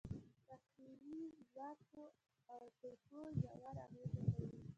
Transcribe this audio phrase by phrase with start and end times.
[0.47, 2.03] تخیلي ځواک په
[2.51, 2.89] عواطفو
[3.55, 4.59] ژور اغېز کوي.